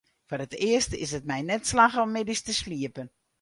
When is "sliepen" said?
2.61-3.07